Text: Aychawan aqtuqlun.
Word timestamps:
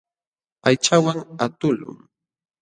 Aychawan 0.67 1.19
aqtuqlun. 1.43 1.99